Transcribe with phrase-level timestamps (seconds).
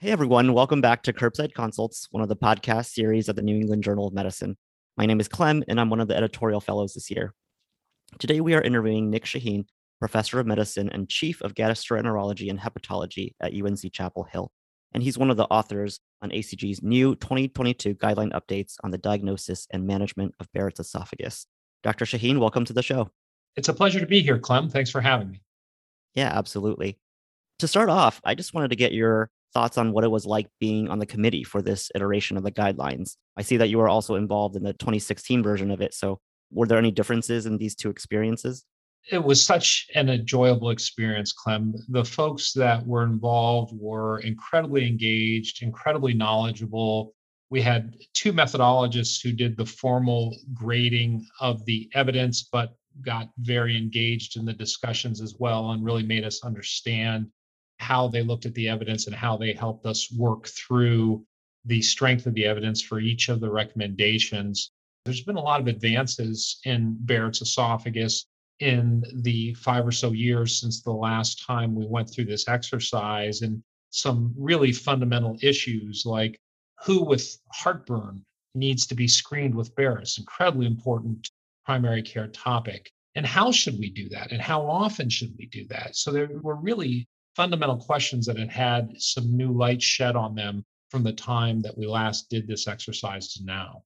[0.00, 3.56] Hey everyone, welcome back to Curbside Consults, one of the podcast series of the New
[3.56, 4.56] England Journal of Medicine.
[4.96, 7.34] My name is Clem, and I'm one of the editorial fellows this year.
[8.20, 9.64] Today we are interviewing Nick Shaheen,
[9.98, 14.52] professor of medicine and chief of gastroenterology and hepatology at UNC Chapel Hill.
[14.92, 19.66] And he's one of the authors on ACG's new 2022 guideline updates on the diagnosis
[19.72, 21.48] and management of Barrett's esophagus.
[21.82, 22.04] Dr.
[22.04, 23.10] Shaheen, welcome to the show.
[23.56, 24.68] It's a pleasure to be here, Clem.
[24.68, 25.40] Thanks for having me.
[26.14, 26.98] Yeah, absolutely.
[27.58, 30.48] To start off, I just wanted to get your thoughts on what it was like
[30.60, 33.16] being on the committee for this iteration of the guidelines.
[33.36, 35.94] I see that you were also involved in the 2016 version of it.
[35.94, 36.20] So,
[36.50, 38.64] were there any differences in these two experiences?
[39.10, 41.74] It was such an enjoyable experience, Clem.
[41.88, 47.14] The folks that were involved were incredibly engaged, incredibly knowledgeable.
[47.50, 53.76] We had two methodologists who did the formal grading of the evidence, but got very
[53.76, 57.28] engaged in the discussions as well and really made us understand
[57.78, 61.24] how they looked at the evidence and how they helped us work through
[61.64, 64.70] the strength of the evidence for each of the recommendations.
[65.04, 68.26] There's been a lot of advances in Barrett's esophagus
[68.60, 73.42] in the five or so years since the last time we went through this exercise,
[73.42, 76.38] and some really fundamental issues like
[76.84, 81.30] who with heartburn needs to be screened with Barrett's, incredibly important
[81.64, 82.90] primary care topic.
[83.14, 84.32] And how should we do that?
[84.32, 85.96] And how often should we do that?
[85.96, 87.06] So there were really
[87.38, 91.78] fundamental questions that had had some new light shed on them from the time that
[91.78, 93.80] we last did this exercise to now.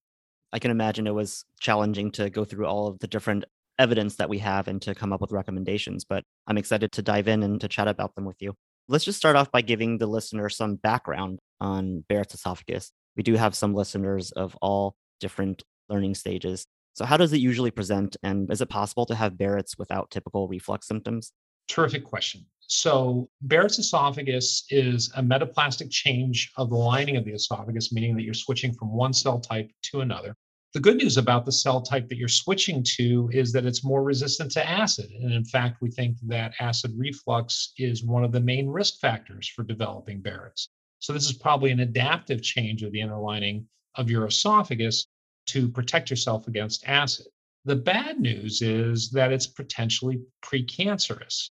[0.55, 3.45] I can imagine it was challenging to go through all of the different
[3.79, 7.29] evidence that we have and to come up with recommendations, but I'm excited to dive
[7.29, 8.55] in and to chat about them with you.
[8.89, 12.91] Let's just start off by giving the listener some background on Barrett's esophagus.
[13.17, 16.65] We do have some listeners of all different learning stages.
[16.95, 18.17] So, how does it usually present?
[18.23, 21.33] And is it possible to have Barrett's without typical reflux symptoms?
[21.69, 22.47] Terrific question.
[22.75, 28.23] So, Barrett's esophagus is a metaplastic change of the lining of the esophagus, meaning that
[28.23, 30.35] you're switching from one cell type to another.
[30.73, 34.03] The good news about the cell type that you're switching to is that it's more
[34.03, 35.11] resistant to acid.
[35.11, 39.47] And in fact, we think that acid reflux is one of the main risk factors
[39.49, 40.71] for developing Barrett's.
[40.99, 45.09] So, this is probably an adaptive change of the inner lining of your esophagus
[45.49, 47.27] to protect yourself against acid.
[47.67, 51.51] The bad news is that it's potentially precancerous.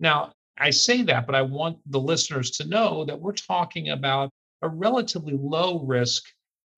[0.00, 4.30] Now, I say that, but I want the listeners to know that we're talking about
[4.62, 6.24] a relatively low risk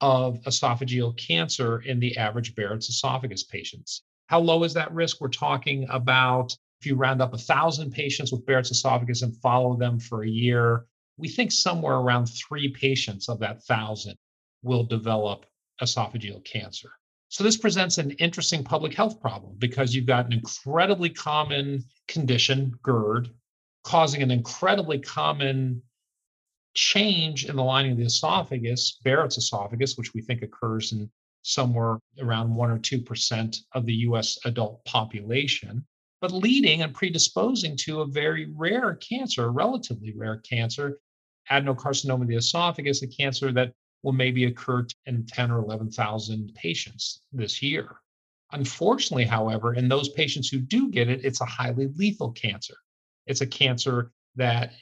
[0.00, 4.02] of esophageal cancer in the average Barrett's esophagus patients.
[4.26, 5.20] How low is that risk?
[5.20, 9.76] We're talking about if you round up a thousand patients with Barrett's esophagus and follow
[9.76, 10.86] them for a year,
[11.16, 14.16] we think somewhere around three patients of that thousand
[14.62, 15.46] will develop
[15.80, 16.90] esophageal cancer.
[17.28, 22.78] So this presents an interesting public health problem because you've got an incredibly common condition,
[22.82, 23.30] GERD,
[23.84, 25.82] causing an incredibly common
[26.74, 31.10] change in the lining of the esophagus, Barrett's esophagus, which we think occurs in
[31.42, 35.86] somewhere around 1 or 2% of the US adult population,
[36.20, 40.98] but leading and predisposing to a very rare cancer, a relatively rare cancer,
[41.50, 47.22] adenocarcinoma of the esophagus, a cancer that will maybe occur in 10 or 11,000 patients
[47.32, 47.96] this year.
[48.52, 52.74] Unfortunately, however, in those patients who do get it, it's a highly lethal cancer.
[53.26, 54.72] It's a cancer that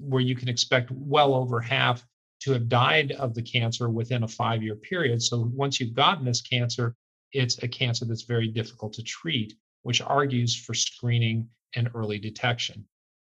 [0.00, 2.04] where you can expect well over half
[2.40, 5.22] to have died of the cancer within a five year period.
[5.22, 6.94] So once you've gotten this cancer,
[7.32, 12.84] it's a cancer that's very difficult to treat, which argues for screening and early detection.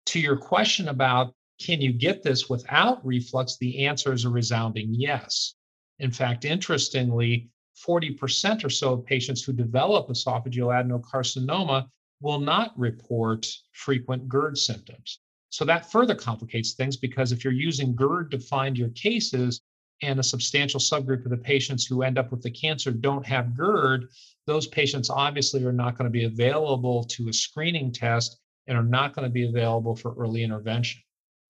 [0.07, 4.93] To your question about can you get this without reflux, the answer is a resounding
[4.93, 5.55] yes.
[5.99, 7.49] In fact, interestingly,
[7.85, 11.87] 40% or so of patients who develop esophageal adenocarcinoma
[12.21, 15.19] will not report frequent GERD symptoms.
[15.49, 19.61] So that further complicates things because if you're using GERD to find your cases
[20.01, 23.55] and a substantial subgroup of the patients who end up with the cancer don't have
[23.55, 24.07] GERD,
[24.47, 28.83] those patients obviously are not going to be available to a screening test and are
[28.83, 31.01] not going to be available for early intervention.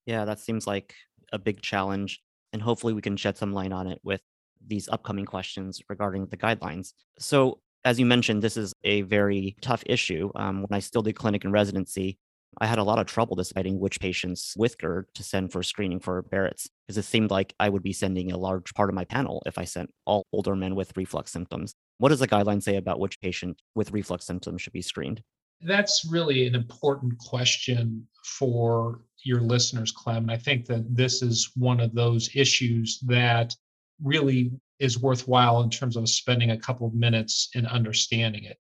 [0.05, 0.95] Yeah, that seems like
[1.31, 2.21] a big challenge.
[2.53, 4.21] And hopefully we can shed some light on it with
[4.65, 6.93] these upcoming questions regarding the guidelines.
[7.19, 10.31] So, as you mentioned, this is a very tough issue.
[10.35, 12.17] Um, when I still did clinic and residency,
[12.59, 15.99] I had a lot of trouble deciding which patients with GERD to send for screening
[15.99, 19.05] for Barrett's because it seemed like I would be sending a large part of my
[19.05, 21.73] panel if I sent all older men with reflux symptoms.
[21.99, 25.21] What does the guideline say about which patient with reflux symptoms should be screened?
[25.61, 30.23] That's really an important question for your listeners, Clem.
[30.23, 33.55] And I think that this is one of those issues that
[34.01, 38.57] really is worthwhile in terms of spending a couple of minutes in understanding it.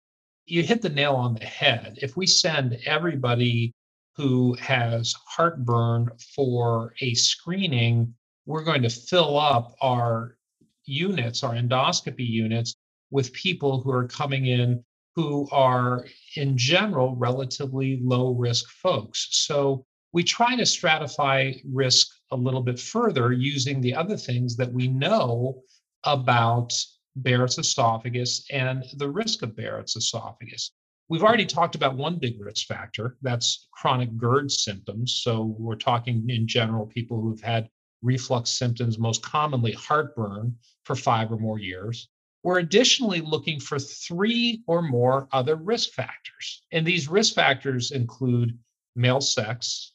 [0.46, 1.98] You hit the nail on the head.
[2.00, 3.74] If we send everybody
[4.16, 8.14] who has heartburn for a screening,
[8.46, 10.36] we're going to fill up our
[10.84, 12.74] units, our endoscopy units,
[13.10, 14.82] with people who are coming in
[15.16, 19.28] who are, in general, relatively low risk folks.
[19.30, 24.72] So we try to stratify risk a little bit further using the other things that
[24.72, 25.62] we know
[26.04, 26.72] about
[27.16, 30.72] Barrett's esophagus and the risk of Barrett's esophagus.
[31.08, 35.20] We've already talked about one big risk factor that's chronic GERD symptoms.
[35.22, 37.70] So we're talking in general people who've had
[38.02, 42.08] reflux symptoms, most commonly heartburn, for five or more years.
[42.42, 46.62] We're additionally looking for three or more other risk factors.
[46.72, 48.58] And these risk factors include
[48.94, 49.92] male sex,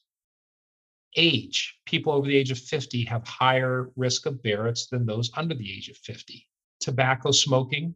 [1.16, 1.76] age.
[1.86, 5.72] People over the age of 50 have higher risk of Barrett's than those under the
[5.72, 6.48] age of 50.
[6.80, 7.96] Tobacco smoking,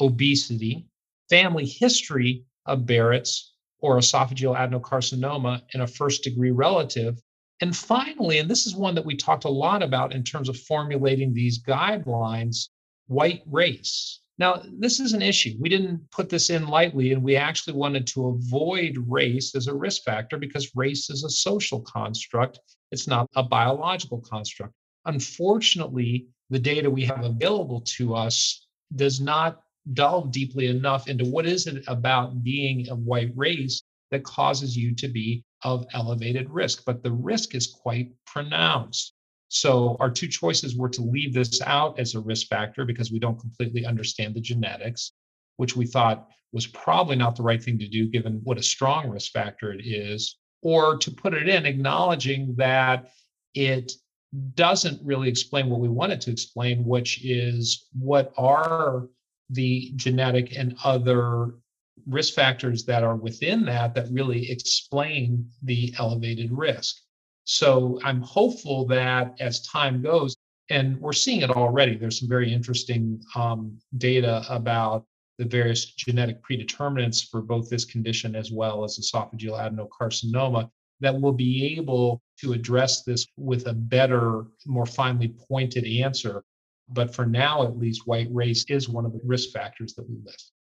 [0.00, 0.86] obesity,
[1.28, 7.20] family history of Barrett's or esophageal adenocarcinoma in a first degree relative.
[7.60, 10.56] And finally, and this is one that we talked a lot about in terms of
[10.56, 12.68] formulating these guidelines,
[13.06, 14.20] white race.
[14.38, 15.56] Now, this is an issue.
[15.58, 19.74] We didn't put this in lightly, and we actually wanted to avoid race as a
[19.74, 22.60] risk factor because race is a social construct.
[22.92, 24.72] It's not a biological construct.
[25.06, 29.60] Unfortunately, the data we have available to us does not
[29.92, 34.94] delve deeply enough into what is it about being a white race that causes you
[34.94, 36.84] to be of elevated risk.
[36.86, 39.14] But the risk is quite pronounced.
[39.48, 43.18] So our two choices were to leave this out as a risk factor because we
[43.18, 45.12] don't completely understand the genetics,
[45.56, 49.08] which we thought was probably not the right thing to do given what a strong
[49.08, 53.10] risk factor it is, or to put it in acknowledging that
[53.54, 53.92] it
[54.54, 59.08] doesn't really explain what we wanted to explain, which is what are
[59.50, 61.54] the genetic and other
[62.06, 66.96] risk factors that are within that that really explain the elevated risk.
[67.48, 70.36] So I'm hopeful that as time goes,
[70.68, 75.06] and we're seeing it already, there's some very interesting um, data about
[75.38, 80.68] the various genetic predeterminants for both this condition as well as esophageal adenocarcinoma
[81.00, 86.44] that will be able to address this with a better, more finely pointed answer.
[86.90, 90.16] But for now, at least, white race is one of the risk factors that we
[90.22, 90.52] list.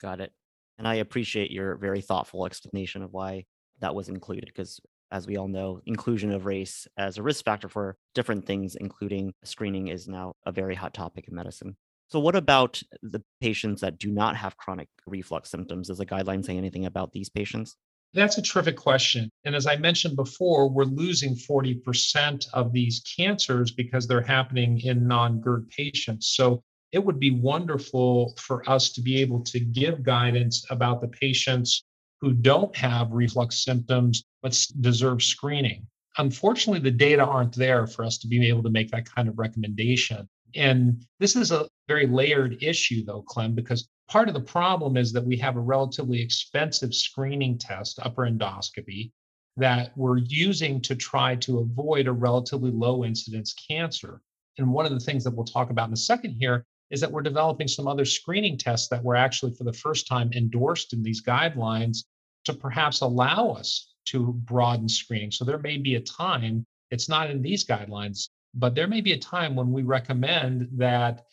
[0.00, 0.32] Got it.
[0.78, 3.44] And I appreciate your very thoughtful explanation of why
[3.80, 7.68] that was included because as we all know, inclusion of race as a risk factor
[7.68, 11.76] for different things, including screening, is now a very hot topic in medicine.
[12.08, 15.88] So, what about the patients that do not have chronic reflux symptoms?
[15.88, 17.76] Does the guideline say anything about these patients?
[18.12, 19.30] That's a terrific question.
[19.44, 25.08] And as I mentioned before, we're losing 40% of these cancers because they're happening in
[25.08, 26.28] non GERD patients.
[26.36, 26.62] So,
[26.92, 31.82] it would be wonderful for us to be able to give guidance about the patients
[32.20, 35.86] who don't have reflux symptoms but deserve screening.
[36.18, 39.38] Unfortunately, the data aren't there for us to be able to make that kind of
[39.38, 40.28] recommendation.
[40.54, 45.12] And this is a very layered issue, though, Clem, because part of the problem is
[45.12, 49.10] that we have a relatively expensive screening test, upper endoscopy,
[49.56, 54.20] that we're using to try to avoid a relatively low incidence cancer.
[54.58, 57.10] And one of the things that we'll talk about in a second here is that
[57.10, 61.02] we're developing some other screening tests that were actually for the first time endorsed in
[61.02, 62.04] these guidelines
[62.44, 65.30] to perhaps allow us to broaden screening.
[65.30, 69.12] So there may be a time, it's not in these guidelines, but there may be
[69.12, 71.24] a time when we recommend that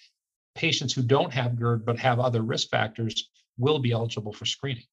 [0.56, 4.86] patients who don't have GERD but have other risk factors will be eligible for screening.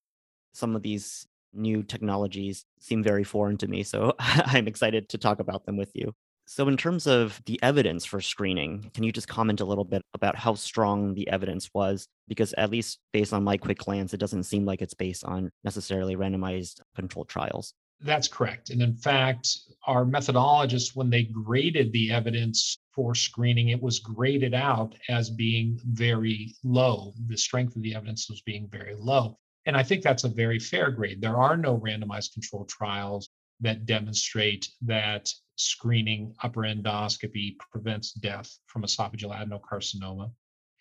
[0.53, 5.41] Some of these new technologies seem very foreign to me, so I'm excited to talk
[5.41, 6.15] about them with you.
[6.51, 10.01] So, in terms of the evidence for screening, can you just comment a little bit
[10.15, 12.09] about how strong the evidence was?
[12.27, 15.51] Because, at least based on my quick glance, it doesn't seem like it's based on
[15.63, 17.75] necessarily randomized controlled trials.
[18.01, 18.71] That's correct.
[18.71, 19.47] And in fact,
[19.87, 25.79] our methodologists, when they graded the evidence for screening, it was graded out as being
[25.85, 27.13] very low.
[27.27, 29.37] The strength of the evidence was being very low.
[29.67, 31.21] And I think that's a very fair grade.
[31.21, 33.29] There are no randomized controlled trials
[33.61, 35.29] that demonstrate that
[35.59, 40.31] screening upper endoscopy prevents death from esophageal adenocarcinoma,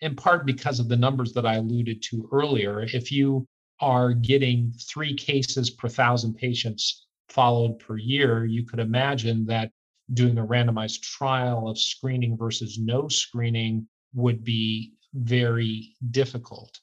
[0.00, 2.82] in part because of the numbers that I alluded to earlier.
[2.82, 3.46] If you
[3.80, 9.70] are getting three cases per thousand patients followed per year, you could imagine that
[10.14, 16.80] doing a randomized trial of screening versus no screening would be very difficult.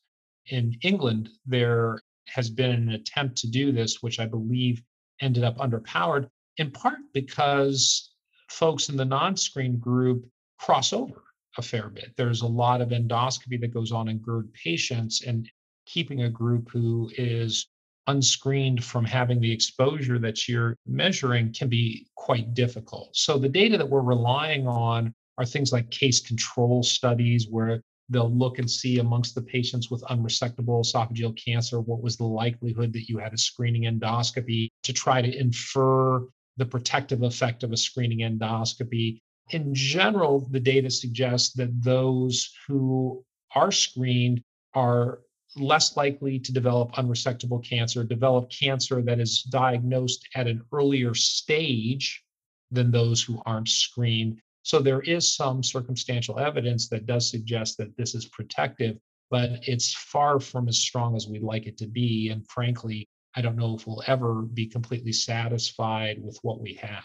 [0.48, 4.82] In England, there has been an attempt to do this, which I believe
[5.22, 8.12] ended up underpowered, in part because
[8.50, 10.26] folks in the non screen group
[10.60, 11.24] cross over
[11.58, 12.12] a fair bit.
[12.18, 15.50] There's a lot of endoscopy that goes on in GERD patients, and
[15.86, 17.68] keeping a group who is
[18.08, 23.16] unscreened from having the exposure that you're measuring can be quite difficult.
[23.16, 28.32] So the data that we're relying on are things like case control studies where they'll
[28.32, 33.10] look and see amongst the patients with unresectable esophageal cancer what was the likelihood that
[33.10, 36.24] you had a screening endoscopy to try to infer
[36.58, 39.20] the protective effect of a screening endoscopy.
[39.52, 44.44] In general, the data suggests that those who are screened
[44.74, 45.20] are
[45.58, 52.24] less likely to develop unresectable cancer, develop cancer that is diagnosed at an earlier stage
[52.72, 54.40] than those who aren't screened.
[54.64, 58.98] So there is some circumstantial evidence that does suggest that this is protective,
[59.30, 62.30] but it's far from as strong as we'd like it to be.
[62.30, 67.04] And frankly, I don't know if we'll ever be completely satisfied with what we have.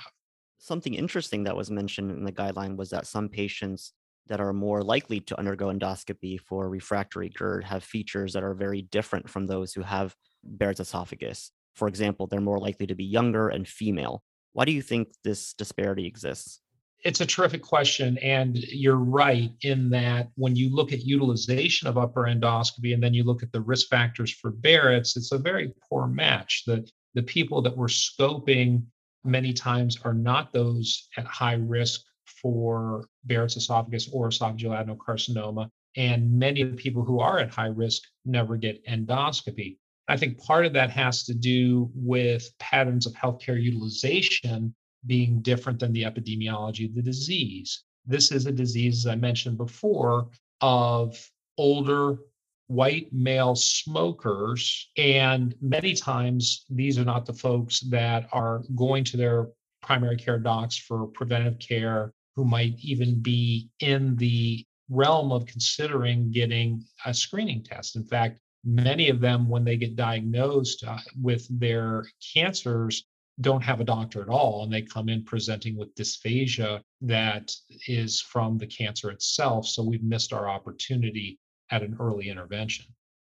[0.58, 3.92] Something interesting that was mentioned in the guideline was that some patients
[4.28, 8.82] that are more likely to undergo endoscopy for refractory GERD have features that are very
[8.82, 11.50] different from those who have Barrett's esophagus.
[11.74, 14.22] For example, they're more likely to be younger and female.
[14.52, 16.60] Why do you think this disparity exists?
[17.02, 18.18] It's a terrific question.
[18.18, 23.14] And you're right in that when you look at utilization of upper endoscopy and then
[23.14, 26.64] you look at the risk factors for Barrett's, it's a very poor match.
[26.66, 28.84] The, the people that we're scoping
[29.24, 32.02] many times are not those at high risk
[32.42, 35.68] for Barrett's esophagus or esophageal adenocarcinoma.
[35.96, 39.78] And many of the people who are at high risk never get endoscopy.
[40.08, 44.74] I think part of that has to do with patterns of healthcare utilization
[45.06, 47.84] being different than the epidemiology of the disease.
[48.06, 50.28] This is a disease, as I mentioned before,
[50.60, 51.18] of
[51.58, 52.18] older
[52.66, 54.90] white male smokers.
[54.96, 59.48] And many times, these are not the folks that are going to their
[59.82, 66.30] primary care docs for preventive care, who might even be in the realm of considering
[66.30, 67.96] getting a screening test.
[67.96, 72.04] In fact, many of them, when they get diagnosed uh, with their
[72.34, 73.04] cancers,
[73.40, 77.50] don't have a doctor at all and they come in presenting with dysphagia that
[77.86, 81.38] is from the cancer itself so we've missed our opportunity
[81.70, 82.86] at an early intervention.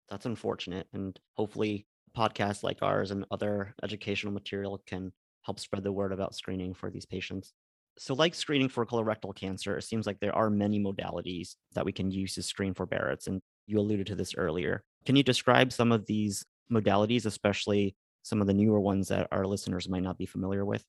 [0.09, 1.87] That's unfortunate and hopefully
[2.17, 5.13] podcasts like ours and other educational material can
[5.43, 7.53] help spread the word about screening for these patients.
[7.99, 11.93] So like screening for colorectal cancer it seems like there are many modalities that we
[11.93, 14.83] can use to screen for barrett's and you alluded to this earlier.
[15.07, 17.95] Can you describe some of these modalities especially
[18.31, 20.85] some of the newer ones that our listeners might not be familiar with?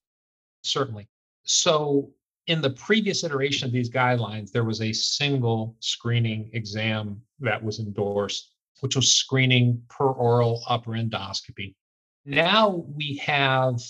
[0.62, 1.08] Certainly.
[1.42, 2.10] So,
[2.46, 7.80] in the previous iteration of these guidelines, there was a single screening exam that was
[7.80, 11.74] endorsed, which was screening per oral upper endoscopy.
[12.24, 13.80] Now we have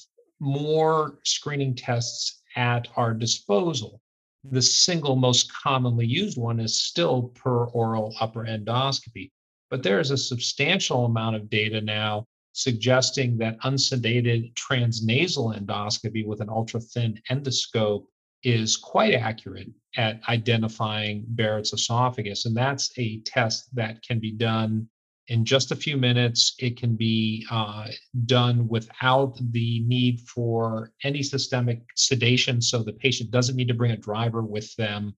[0.40, 4.00] more screening tests at our disposal.
[4.44, 9.30] The single most commonly used one is still per oral upper endoscopy,
[9.70, 16.40] but there is a substantial amount of data now suggesting that unsedated transnasal endoscopy with
[16.40, 18.04] an ultra thin endoscope
[18.44, 22.44] is quite accurate at identifying Barrett's esophagus.
[22.44, 24.88] And that's a test that can be done
[25.28, 26.54] in just a few minutes.
[26.58, 27.88] It can be uh,
[28.26, 32.60] done without the need for any systemic sedation.
[32.60, 35.14] So the patient doesn't need to bring a driver with them.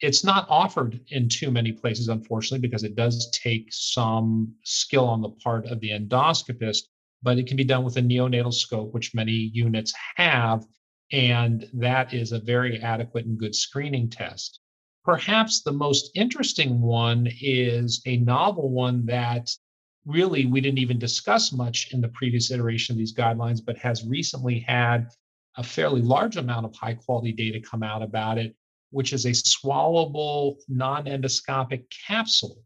[0.00, 5.22] It's not offered in too many places, unfortunately, because it does take some skill on
[5.22, 6.82] the part of the endoscopist,
[7.22, 10.66] but it can be done with a neonatal scope, which many units have.
[11.12, 14.60] And that is a very adequate and good screening test.
[15.04, 19.50] Perhaps the most interesting one is a novel one that
[20.06, 24.04] really we didn't even discuss much in the previous iteration of these guidelines, but has
[24.06, 25.08] recently had
[25.56, 28.56] a fairly large amount of high quality data come out about it
[28.94, 32.62] which is a swallowable non endoscopic capsule.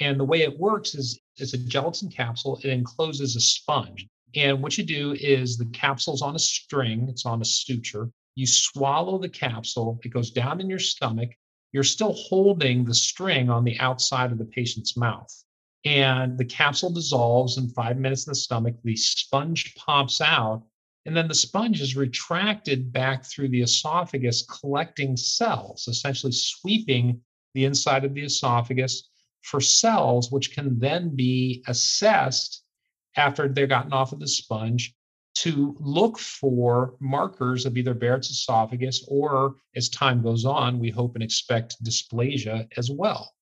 [0.00, 4.06] And the way it works is it's a gelatin capsule, it encloses a sponge.
[4.36, 8.10] And what you do is the capsule's on a string, it's on a suture.
[8.36, 11.30] You swallow the capsule, it goes down in your stomach.
[11.72, 15.32] You're still holding the string on the outside of the patient's mouth.
[15.84, 18.76] And the capsule dissolves in five minutes in the stomach.
[18.84, 20.62] The sponge pops out,
[21.04, 27.20] and then the sponge is retracted back through the esophagus, collecting cells, essentially sweeping
[27.54, 29.08] the inside of the esophagus
[29.42, 32.62] for cells, which can then be assessed
[33.16, 34.94] after they've gotten off of the sponge
[35.34, 41.14] to look for markers of either Barrett's esophagus or, as time goes on, we hope
[41.14, 43.32] and expect dysplasia as well.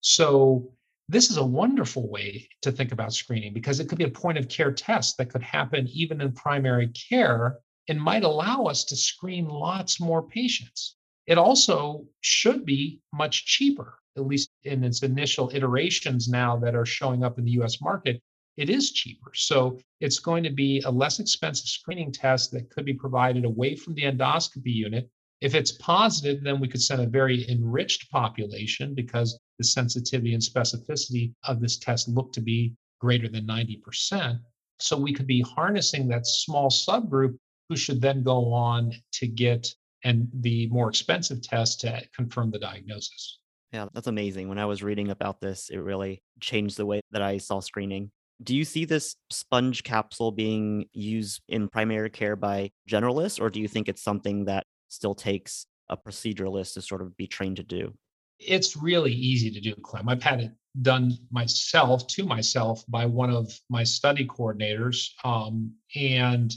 [0.00, 0.72] So
[1.10, 4.38] this is a wonderful way to think about screening because it could be a point
[4.38, 8.94] of care test that could happen even in primary care and might allow us to
[8.94, 10.94] screen lots more patients.
[11.26, 16.86] It also should be much cheaper, at least in its initial iterations now that are
[16.86, 18.22] showing up in the US market.
[18.56, 19.32] it is cheaper.
[19.34, 23.74] So it's going to be a less expensive screening test that could be provided away
[23.74, 25.10] from the endoscopy unit.
[25.40, 30.42] If it's positive, then we could send a very enriched population because the sensitivity and
[30.42, 34.40] specificity of this test look to be greater than 90%.
[34.78, 37.36] So we could be harnessing that small subgroup
[37.68, 39.68] who should then go on to get
[40.02, 43.38] and the more expensive test to confirm the diagnosis.
[43.70, 44.48] Yeah, that's amazing.
[44.48, 48.10] When I was reading about this, it really changed the way that I saw screening.
[48.42, 53.60] Do you see this sponge capsule being used in primary care by generalists, or do
[53.60, 57.62] you think it's something that still takes a proceduralist to sort of be trained to
[57.62, 57.92] do?
[58.40, 60.08] It's really easy to do, Clem.
[60.08, 65.10] I've had it done myself to myself by one of my study coordinators.
[65.24, 66.52] Um, and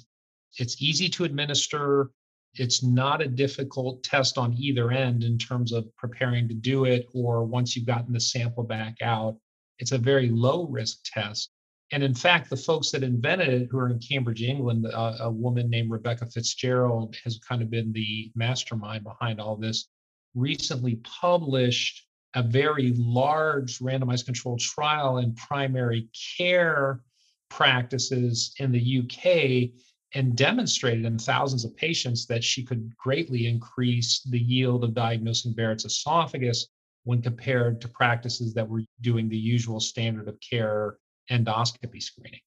[0.57, 2.11] it's easy to administer.
[2.55, 7.07] It's not a difficult test on either end in terms of preparing to do it
[7.13, 9.37] or once you've gotten the sample back out.
[9.79, 11.49] It's a very low risk test.
[11.91, 15.29] And in fact, the folks that invented it, who are in Cambridge, England, uh, a
[15.29, 19.87] woman named Rebecca Fitzgerald has kind of been the mastermind behind all this,
[20.35, 27.01] recently published a very large randomized controlled trial in primary care
[27.49, 29.69] practices in the UK
[30.15, 35.53] and demonstrated in thousands of patients that she could greatly increase the yield of diagnosing
[35.53, 36.67] Barrett's esophagus
[37.03, 40.97] when compared to practices that were doing the usual standard of care
[41.31, 42.39] endoscopy screening.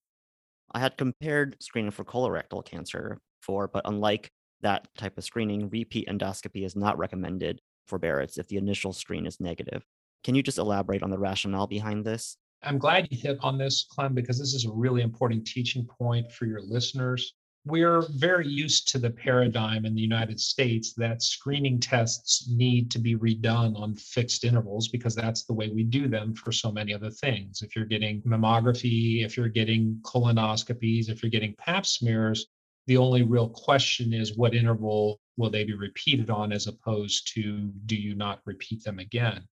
[0.72, 4.30] I had compared screening for colorectal cancer for, but unlike
[4.62, 9.26] that type of screening, repeat endoscopy is not recommended for Barrett's if the initial screen
[9.26, 9.84] is negative.
[10.24, 12.36] Can you just elaborate on the rationale behind this?
[12.62, 16.32] I'm glad you hit on this, Clem, because this is a really important teaching point
[16.32, 17.34] for your listeners
[17.66, 23.00] we're very used to the paradigm in the United States that screening tests need to
[23.00, 26.94] be redone on fixed intervals because that's the way we do them for so many
[26.94, 27.62] other things.
[27.62, 32.46] If you're getting mammography, if you're getting colonoscopies, if you're getting pap smears,
[32.86, 37.70] the only real question is what interval will they be repeated on as opposed to
[37.86, 39.46] do you not repeat them again?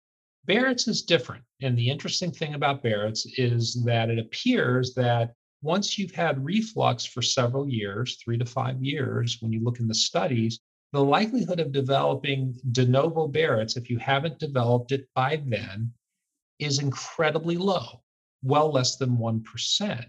[0.47, 1.45] Barrett's is different.
[1.63, 7.05] And the interesting thing about Barrett's is that it appears that once you've had reflux
[7.05, 10.59] for several years, three to five years, when you look in the studies,
[10.93, 15.93] the likelihood of developing de novo Barrett's, if you haven't developed it by then,
[16.59, 18.03] is incredibly low,
[18.43, 20.05] well less than 1%.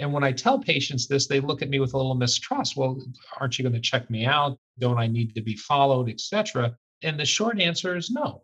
[0.00, 2.76] And when I tell patients this, they look at me with a little mistrust.
[2.76, 3.00] Well,
[3.38, 4.58] aren't you going to check me out?
[4.78, 6.74] Don't I need to be followed, etc.?
[7.02, 8.42] And the short answer is no,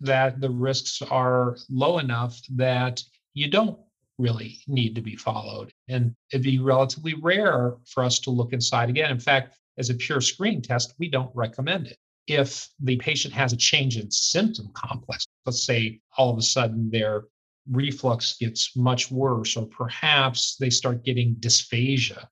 [0.00, 3.78] that the risks are low enough that you don't
[4.18, 5.72] really need to be followed.
[5.88, 9.10] And it'd be relatively rare for us to look inside again.
[9.10, 11.96] In fact, as a pure screening test, we don't recommend it.
[12.26, 16.90] If the patient has a change in symptom complex, let's say all of a sudden
[16.90, 17.24] their
[17.70, 22.26] reflux gets much worse, or perhaps they start getting dysphagia,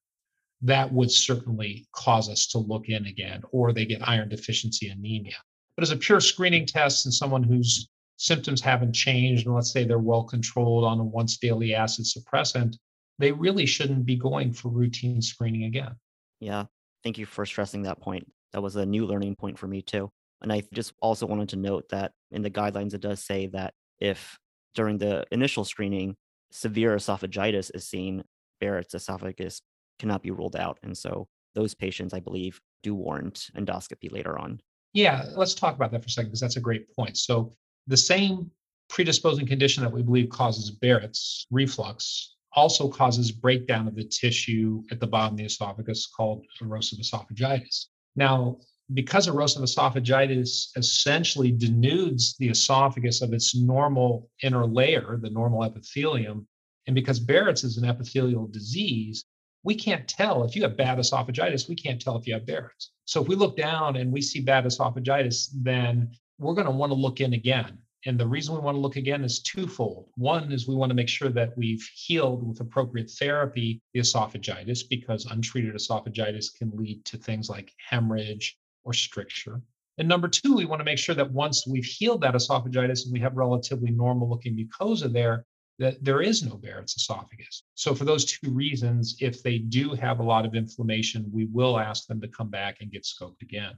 [0.62, 5.36] that would certainly cause us to look in again, or they get iron deficiency anemia.
[5.76, 9.84] But as a pure screening test and someone whose symptoms haven't changed, and let's say
[9.84, 12.76] they're well controlled on a once daily acid suppressant,
[13.18, 15.94] they really shouldn't be going for routine screening again.
[16.40, 16.64] Yeah.
[17.02, 18.26] Thank you for stressing that point.
[18.52, 20.10] That was a new learning point for me too.
[20.42, 23.74] And I just also wanted to note that in the guidelines, it does say that
[24.00, 24.38] if
[24.76, 26.14] during the initial screening,
[26.52, 28.22] severe esophagitis is seen,
[28.60, 29.60] Barrett's esophagus
[29.98, 30.78] cannot be ruled out.
[30.84, 34.60] And so those patients, I believe, do warrant endoscopy later on.
[34.92, 37.16] Yeah, let's talk about that for a second because that's a great point.
[37.16, 37.54] So
[37.86, 38.50] the same
[38.88, 45.00] predisposing condition that we believe causes Barrett's reflux also causes breakdown of the tissue at
[45.00, 47.86] the bottom of the esophagus called erosive esophagitis.
[48.14, 48.58] Now,
[48.94, 56.46] because erosive esophagitis essentially denudes the esophagus of its normal inner layer, the normal epithelium,
[56.86, 59.24] and because Barrett's is an epithelial disease,
[59.64, 62.92] we can't tell if you have bad esophagitis, we can't tell if you have Barrett's.
[63.06, 66.90] So if we look down and we see bad esophagitis, then we're going to want
[66.90, 67.78] to look in again.
[68.04, 70.10] And the reason we want to look again is twofold.
[70.14, 74.88] One is we want to make sure that we've healed with appropriate therapy the esophagitis
[74.88, 79.60] because untreated esophagitis can lead to things like hemorrhage or stricture.
[79.98, 83.12] And number two, we want to make sure that once we've healed that esophagitis and
[83.12, 85.44] we have relatively normal looking mucosa there,
[85.78, 87.64] that there is no Barrett's esophagus.
[87.74, 91.78] So, for those two reasons, if they do have a lot of inflammation, we will
[91.78, 93.74] ask them to come back and get scoped again.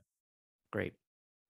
[0.70, 0.92] Great.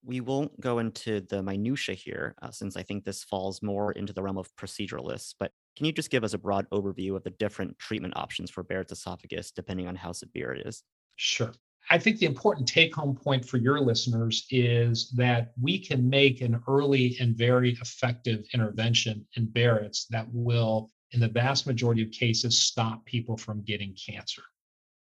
[0.03, 4.13] We won't go into the minutia here, uh, since I think this falls more into
[4.13, 5.35] the realm of proceduralists.
[5.37, 8.63] But can you just give us a broad overview of the different treatment options for
[8.63, 10.83] Barrett's esophagus, depending on how severe it is?
[11.17, 11.51] Sure.
[11.91, 16.41] I think the important take home point for your listeners is that we can make
[16.41, 22.11] an early and very effective intervention in Barrett's that will in the vast majority of
[22.11, 24.43] cases, stop people from getting cancer.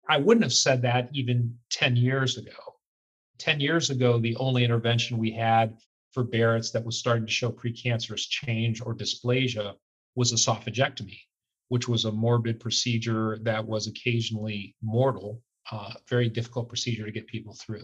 [0.07, 2.51] I wouldn't have said that even 10 years ago.
[3.39, 5.75] 10 years ago, the only intervention we had
[6.11, 9.73] for Barrett's that was starting to show precancerous change or dysplasia
[10.15, 11.19] was esophagectomy,
[11.69, 15.41] which was a morbid procedure that was occasionally mortal,
[15.71, 17.83] uh, very difficult procedure to get people through.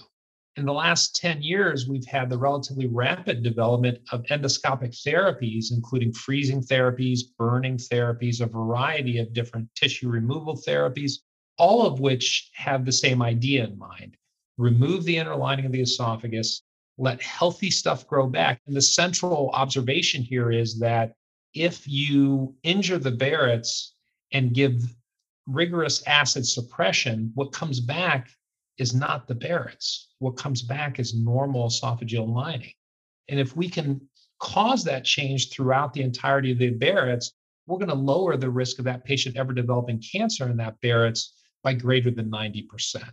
[0.58, 6.12] In the last 10 years, we've had the relatively rapid development of endoscopic therapies, including
[6.12, 11.20] freezing therapies, burning therapies, a variety of different tissue removal therapies,
[11.58, 14.18] all of which have the same idea in mind
[14.62, 16.62] remove the inner lining of the esophagus,
[16.98, 18.62] let healthy stuff grow back.
[18.68, 21.14] And the central observation here is that
[21.54, 23.96] if you injure the Barrett's
[24.32, 24.82] and give
[25.48, 28.30] rigorous acid suppression, what comes back
[28.78, 30.10] is not the Barrett's.
[30.20, 32.74] What comes back is normal esophageal lining.
[33.30, 34.02] And if we can
[34.40, 37.34] cause that change throughout the entirety of the Barrett's,
[37.68, 41.34] we're going to lower the risk of that patient ever developing cancer in that Barrett's
[41.64, 43.04] by greater than 90%.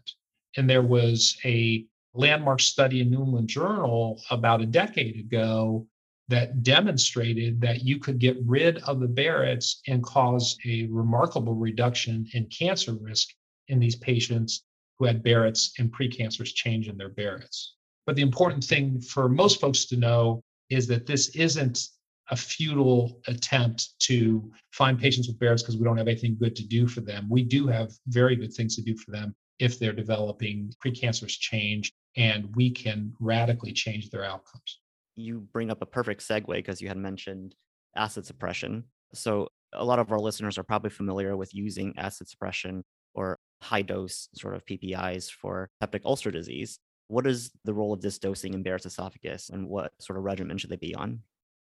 [0.56, 5.86] And there was a landmark study in New England Journal about a decade ago
[6.28, 12.26] that demonstrated that you could get rid of the Barrett's and cause a remarkable reduction
[12.34, 13.28] in cancer risk
[13.68, 14.64] in these patients
[14.98, 17.76] who had Barrett's and precancerous change in their Barrett's.
[18.06, 21.88] But the important thing for most folks to know is that this isn't
[22.30, 26.66] a futile attempt to find patients with Barrett's because we don't have anything good to
[26.66, 27.26] do for them.
[27.30, 31.90] We do have very good things to do for them if they're developing precancerous change,
[32.16, 34.78] and we can radically change their outcomes
[35.18, 37.54] you bring up a perfect segue because you had mentioned
[37.96, 38.84] acid suppression.
[39.14, 43.82] So a lot of our listeners are probably familiar with using acid suppression or high
[43.82, 46.78] dose sort of PPIs for peptic ulcer disease.
[47.08, 50.58] What is the role of this dosing in Barrett's esophagus and what sort of regimen
[50.58, 51.20] should they be on?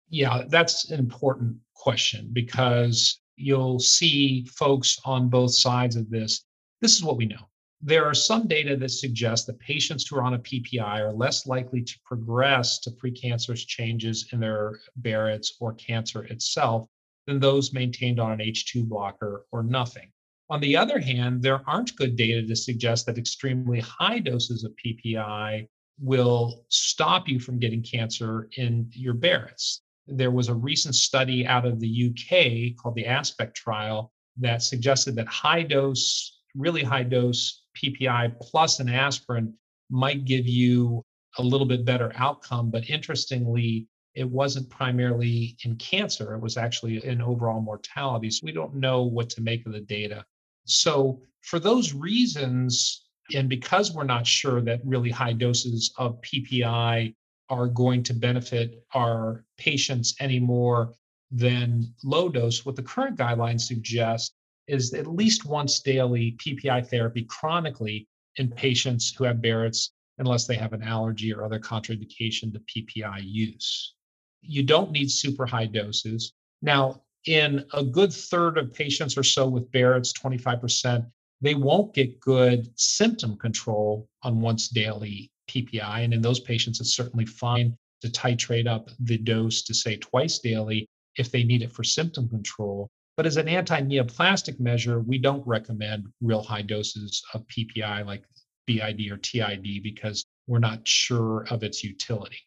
[0.09, 6.45] Yeah, that's an important question because you'll see folks on both sides of this.
[6.81, 7.49] This is what we know
[7.83, 11.47] there are some data that suggest that patients who are on a PPI are less
[11.47, 16.89] likely to progress to precancerous changes in their Barrett's or cancer itself
[17.27, 20.11] than those maintained on an H2 blocker or nothing.
[20.49, 24.73] On the other hand, there aren't good data to suggest that extremely high doses of
[24.85, 25.67] PPI
[26.01, 29.83] will stop you from getting cancer in your Barrett's.
[30.07, 35.17] There was a recent study out of the UK called the Aspect trial that suggested
[35.17, 39.55] that high dose, really high dose PPI plus an aspirin
[39.91, 41.03] might give you
[41.39, 42.71] a little bit better outcome.
[42.71, 48.31] But interestingly, it wasn't primarily in cancer, it was actually in overall mortality.
[48.31, 50.25] So we don't know what to make of the data.
[50.65, 57.15] So, for those reasons, and because we're not sure that really high doses of PPI
[57.49, 60.93] are going to benefit our patients any more
[61.31, 64.35] than low dose, what the current guidelines suggest
[64.69, 70.57] is at least once daily PPI therapy chronically in patients who have Barrett's, unless they
[70.57, 73.95] have an allergy or other contraindication to PPI use.
[74.43, 76.33] You don't need super high doses.
[76.63, 81.07] Now, in a good third of patients or so with Barrett's, 25%,
[81.41, 86.05] they won't get good symptom control on once daily PPI.
[86.05, 90.39] And in those patients, it's certainly fine to titrate up the dose to say twice
[90.39, 92.89] daily if they need it for symptom control.
[93.17, 98.25] But as an anti neoplastic measure, we don't recommend real high doses of PPI like
[98.67, 102.39] BID or TID because we're not sure of its utility.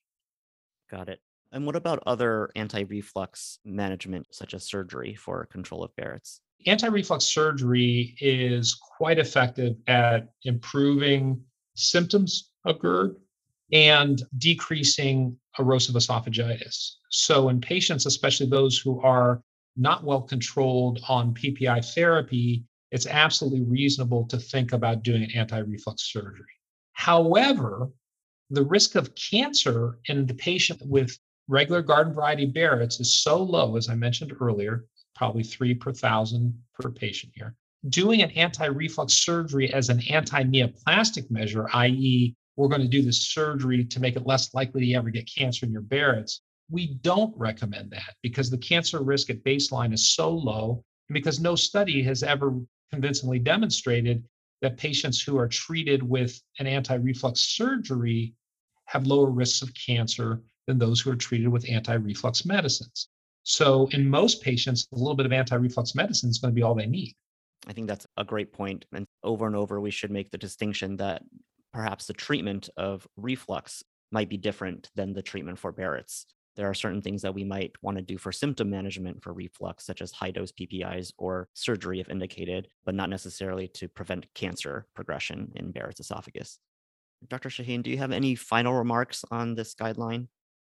[0.91, 1.19] Got it.
[1.51, 6.41] And what about other anti reflux management, such as surgery for control of Barrett's?
[6.67, 11.41] Anti reflux surgery is quite effective at improving
[11.75, 13.15] symptoms of GERD
[13.71, 16.95] and decreasing erosive esophagitis.
[17.09, 19.41] So, in patients, especially those who are
[19.79, 25.59] not well controlled on PPI therapy, it's absolutely reasonable to think about doing an anti
[25.59, 26.45] reflux surgery.
[26.93, 27.89] However,
[28.49, 33.77] the risk of cancer in the patient with regular garden variety Barrett's is so low,
[33.77, 37.55] as I mentioned earlier, probably three per thousand per patient here.
[37.87, 43.01] Doing an anti reflux surgery as an anti neoplastic measure, i.e., we're going to do
[43.01, 46.95] this surgery to make it less likely to ever get cancer in your Barrett's, we
[47.01, 51.55] don't recommend that because the cancer risk at baseline is so low, and because no
[51.55, 52.53] study has ever
[52.91, 54.23] convincingly demonstrated
[54.61, 58.33] that patients who are treated with an anti reflux surgery
[58.85, 63.07] have lower risks of cancer than those who are treated with anti reflux medicines.
[63.43, 66.63] So, in most patients, a little bit of anti reflux medicine is going to be
[66.63, 67.15] all they need.
[67.67, 68.85] I think that's a great point.
[68.93, 71.23] And over and over, we should make the distinction that
[71.73, 76.25] perhaps the treatment of reflux might be different than the treatment for Barrett's
[76.59, 79.85] there are certain things that we might want to do for symptom management for reflux,
[79.85, 84.85] such as high dose PPIs or surgery if indicated, but not necessarily to prevent cancer
[84.93, 86.59] progression in Barrett's esophagus.
[87.29, 87.47] Dr.
[87.47, 90.27] Shaheen, do you have any final remarks on this guideline?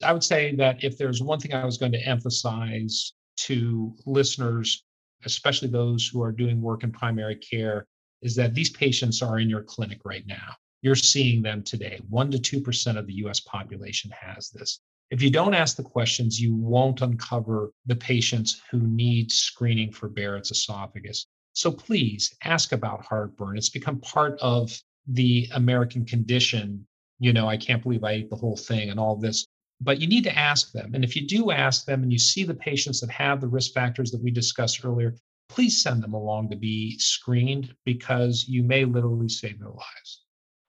[0.05, 4.85] I would say that if there's one thing I was going to emphasize to listeners,
[5.25, 7.89] especially those who are doing work in primary care,
[8.23, 10.55] is that these patients are in your clinic right now.
[10.81, 11.99] You're seeing them today.
[12.09, 14.79] 1% to 2% of the US population has this.
[15.13, 20.09] If you don't ask the questions, you won't uncover the patients who need screening for
[20.09, 21.27] Barrett's esophagus.
[21.53, 23.57] So please ask about heartburn.
[23.57, 26.87] It's become part of the American condition.
[27.21, 29.47] You know, I can't believe I ate the whole thing and all this
[29.85, 30.95] but you need to ask them.
[30.95, 33.73] And if you do ask them and you see the patients that have the risk
[33.73, 35.17] factors that we discussed earlier,
[35.49, 40.25] please send them along to be screened because you may literally save their lives.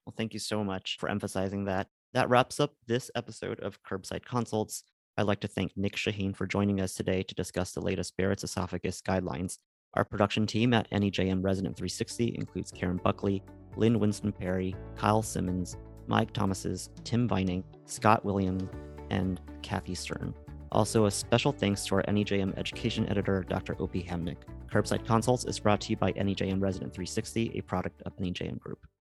[0.06, 1.88] Well, thank you so much for emphasizing that.
[2.14, 4.84] That wraps up this episode of Curbside Consults.
[5.18, 8.44] I'd like to thank Nick Shaheen for joining us today to discuss the latest Barrett's
[8.44, 9.58] esophagus guidelines.
[9.96, 13.42] Our production team at NEJM Resident 360 includes Karen Buckley,
[13.78, 18.70] Lynn Winston Perry, Kyle Simmons, Mike Thomases, Tim Vining, Scott Williams,
[19.10, 20.36] and Kathy Stern.
[20.72, 23.76] Also, a special thanks to our NEJM education editor, Dr.
[23.80, 24.38] Opie Hamnick.
[24.72, 28.86] Curbside Consults is brought to you by NEJM Resident 360, a product of NEJM Group.